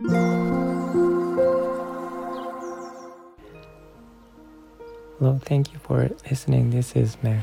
[0.00, 0.14] Hello,
[5.44, 6.70] thank you for listening.
[6.70, 7.40] This is Mac.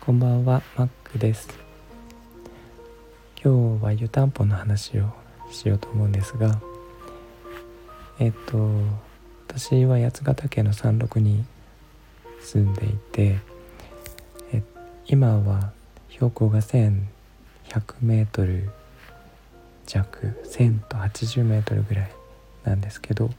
[0.00, 1.50] こんばんは、マックです。
[3.44, 5.12] 今日は湯たんぽの話を
[5.50, 6.58] しようと思うんですが、
[8.18, 8.70] えっと、
[9.48, 11.44] 私は八ヶ岳の山麓に
[12.40, 13.38] 住んでいて、
[14.54, 14.62] え
[15.06, 15.72] 今は
[16.08, 17.02] 標高が1100
[18.00, 18.70] メートル
[19.86, 22.10] 弱1000と80メートルぐらい
[22.64, 23.30] なんですけど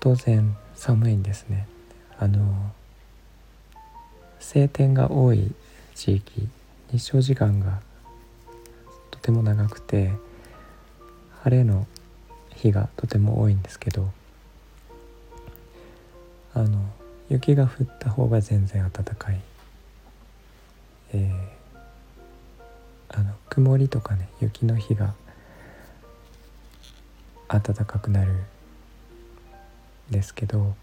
[0.00, 1.66] 当然寒いんですね。
[2.18, 2.72] あの
[4.38, 5.52] 晴天が多い
[5.94, 6.48] 地域
[6.90, 7.80] 日照時間が
[9.10, 10.12] とても長くて
[11.42, 11.86] 晴れの
[12.54, 14.10] 日がとても多いんですけど
[16.54, 16.84] あの
[17.28, 19.40] 雪が降った方が全然暖かい、
[21.12, 21.63] えー、
[23.16, 25.14] あの曇りとかね雪の日が
[27.48, 28.32] 暖かくなる
[30.10, 30.74] ですけど、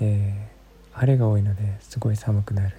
[0.00, 2.76] えー、晴れが多いのですごい寒くなる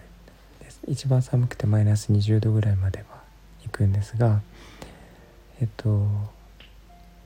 [0.59, 0.80] です。
[0.88, 3.05] 一番寒くてマイナス20度ぐらいまでは
[3.63, 4.41] 行くんですが
[5.59, 6.08] えっと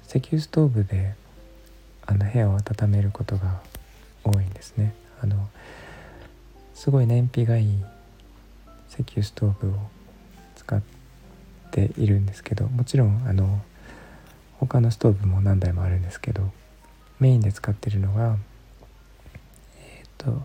[0.08, 1.16] 石油ストーブで
[2.06, 3.60] あの部屋を温めることが
[4.24, 4.94] 多いんですね。
[5.22, 5.50] あの
[6.74, 7.84] すごい燃費がいい
[8.90, 9.74] 石油ストーブを
[10.56, 10.82] 使っ
[11.76, 13.62] ているんですけどもちろんあの
[14.60, 16.50] 他のストーブも何台もあるんですけど
[17.20, 18.38] メインで使ってるのが
[19.78, 20.42] えっ、ー、と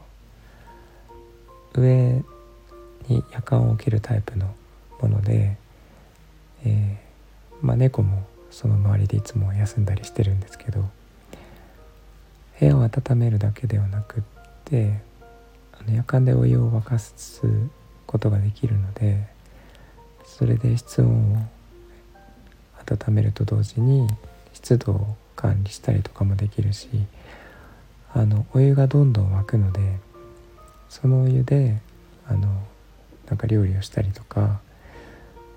[1.80, 2.22] 上
[3.08, 4.52] に夜間を置けるタイプの
[5.00, 5.56] もので、
[6.64, 10.84] えー、まあ、猫もその周りでいつも休んだりしてるんですけど
[12.58, 14.22] 部屋を温めるだけではなくっ
[14.64, 15.00] て
[15.72, 17.42] あの夜間でお湯を沸かす
[18.06, 19.28] ことができるので
[20.38, 21.36] それで室温を
[22.86, 24.08] 温めると同時に
[24.54, 26.88] 湿度を管理したりとかもできるし
[28.14, 29.80] あのお湯がどんどん沸くので
[30.88, 31.78] そのお湯で
[32.26, 32.48] あの
[33.26, 34.60] なんか料理をしたりとか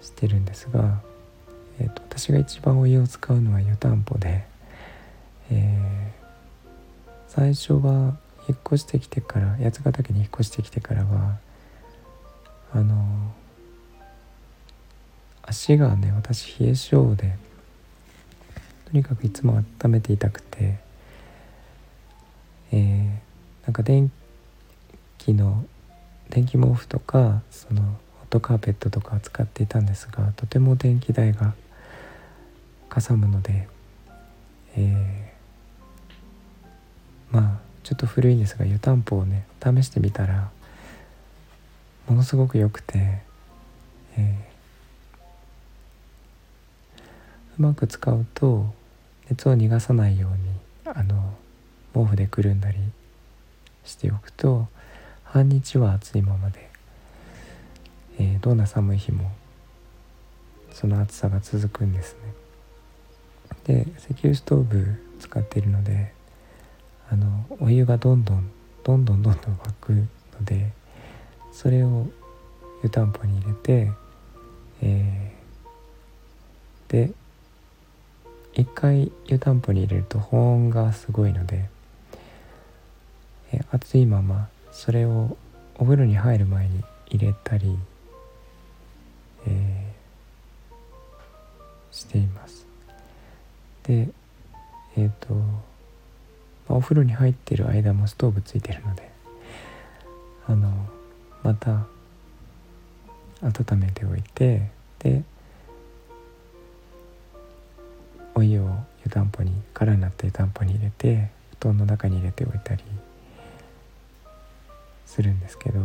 [0.01, 1.01] してるんですが、
[1.79, 4.45] えーと、私が一番お湯を使うのは湯たんぽで、
[5.49, 8.17] えー、最初は
[8.47, 11.37] 引っ越してきてから八ヶ岳に引っ越してきてからは
[12.73, 13.33] あの
[15.43, 17.35] 足がね私冷え性で
[18.85, 20.77] とにかくいつも温めていたくて、
[22.71, 24.11] えー、なんか電
[25.17, 25.65] 気の
[26.29, 27.87] 電気毛布とかそのホ
[28.25, 31.53] ットカーペットとか使っていたんですがとても電気代が
[32.89, 33.67] かさむので、
[34.75, 40.49] えー、まあちょっと古いんですが湯たんぽをね試してみたら
[42.07, 43.21] ものすごく良くて、
[44.17, 44.52] えー、
[47.57, 48.65] うまく使うと
[49.29, 51.33] 熱を逃がさないようにあの
[51.93, 52.77] 毛布でくるんだり
[53.85, 54.67] しておくと
[55.23, 56.69] 半日は暑いままで、
[58.19, 59.31] えー、どんな寒い日も
[60.71, 62.33] その暑さが続くんですね。
[63.65, 66.11] で石油ストーブ使っているので
[67.09, 68.49] あのお湯がどんどん
[68.83, 70.07] どんどんどんどん沸くの
[70.43, 70.71] で
[71.51, 72.07] それを
[72.83, 73.91] 湯たんぽに入れて、
[74.81, 77.13] えー、で
[78.55, 81.65] 一回湯たんぽに入れると保温がすごいので、
[83.51, 85.37] え熱いままそれを
[85.75, 87.77] お風呂に入る前に入れたり、
[89.47, 92.65] えー、しています。
[93.83, 94.09] で
[94.95, 95.45] えっ、ー、と、ま
[96.69, 99.09] あお風呂に入ってる間もストーブついてるので
[100.47, 100.71] あの
[101.41, 101.85] また
[103.41, 104.69] 温めておいて
[104.99, 105.23] で
[108.35, 108.69] お湯を
[109.05, 111.29] 湯たんぽに空になった湯たんぽに入れて
[111.59, 112.83] 布団の中に入れておいたり
[115.05, 115.79] するんですけど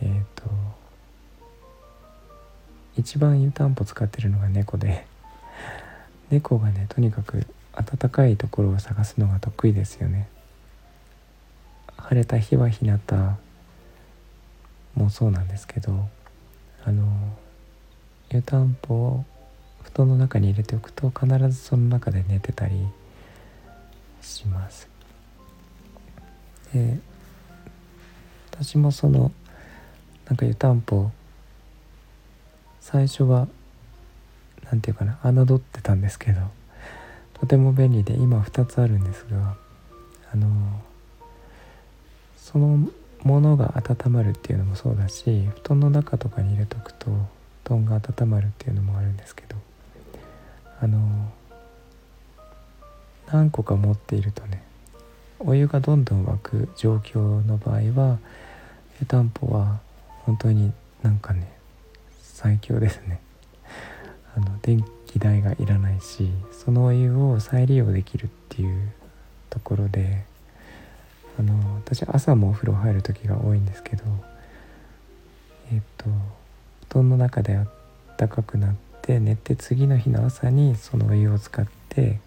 [0.00, 0.50] えっ、ー、と
[2.96, 5.06] 一番湯たんぽ使ってるのが猫で
[6.30, 10.28] 猫がねとにかく暖かいところを探すのが得意ですよね。
[11.96, 12.98] 晴れた日は日向
[14.94, 16.08] もそうなんですけど
[16.84, 17.06] あの
[18.30, 19.24] 湯たんぽを
[19.84, 22.74] 布団の中に入れておくと必ずその中で寝てたり
[24.22, 24.88] します。
[26.72, 26.98] で
[28.52, 29.32] 私もその
[30.26, 31.10] なんか湯たんぽ
[32.80, 33.48] 最初は
[34.64, 36.40] 何て言うかな侮ってたんですけど
[37.34, 39.56] とても便利で今2つあるんですが
[40.32, 40.46] あの
[42.36, 42.88] その
[43.22, 47.10] ものが温まるっていうのもそうだし布団の中とかに入れとくと
[47.64, 49.56] 布団が温まるっていうのもあるんですけど
[50.82, 51.30] あの
[53.30, 54.62] 何個か持っているとね
[55.38, 58.18] お湯がどんどん沸く状況の場合は
[59.00, 59.80] 湯たんぽは
[60.24, 60.72] 本当に
[61.02, 61.52] なんかね
[62.22, 63.20] 最強ですね。
[64.36, 68.92] あの電気代がいらないしそのお湯を再利用できるっていう
[69.50, 70.24] ところで
[71.38, 74.04] あの私朝もお風呂入る時が多いんですけど
[75.72, 76.04] えっと
[76.90, 77.68] 布団の中であっ
[78.16, 82.20] たかくなって寝て次の日の朝にそのお湯を使って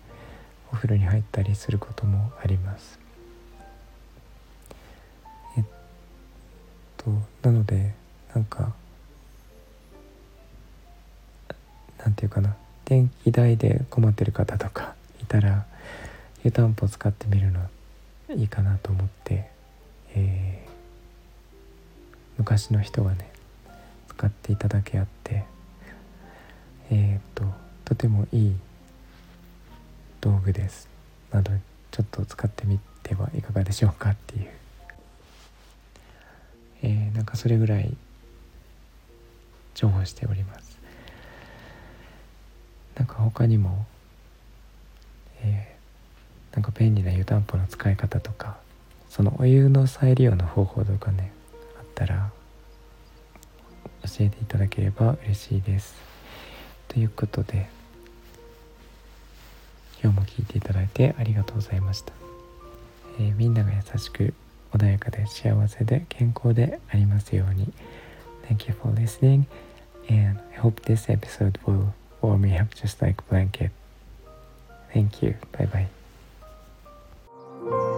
[0.71, 2.99] お風呂に入ったりすることもあります。
[5.57, 5.63] えっ
[6.97, 7.11] と
[7.43, 7.93] なので
[8.33, 8.73] なんか
[11.99, 15.65] なんていうかな電気代で困ってる方とかいたら
[16.43, 17.61] 湯たんぽ使ってみるの
[18.35, 19.47] いいかなと思って、
[20.15, 20.71] えー、
[22.37, 23.31] 昔の人がね
[24.09, 25.52] 使っていただけあって。
[26.89, 27.43] えっ、と
[27.85, 28.55] とてもいい
[30.21, 30.87] 道具です。
[31.31, 31.59] なので
[31.91, 34.47] ちょっと使ってみてはいかがでしょうかっていう、
[36.83, 37.95] えー、なんかそれぐらい
[39.75, 40.77] 重宝しております。
[42.95, 43.85] なんか他にも、
[45.41, 48.57] えー、なんか便利な湯たんぽの使い方とか
[49.09, 51.31] そのお湯の再利用の方法とかね
[51.79, 52.29] あったら
[54.03, 56.12] 教えていただければ嬉しいです。
[56.93, 57.67] ということで
[60.01, 62.13] 今日も聞いていただいてありがとうございました、
[63.19, 64.33] えー、みんなが優しく
[64.71, 67.73] 穏やかで幸せで健康でありますように
[68.47, 69.45] Thank you for listening
[70.09, 73.71] and I hope this episode will warm me up just like blanket.
[74.93, 75.35] Thank you.
[75.51, 75.87] Bye
[77.69, 77.92] bye.